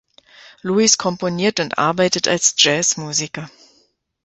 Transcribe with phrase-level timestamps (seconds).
[0.63, 3.51] Louis komponiert und arbeitet als Jazzmusiker.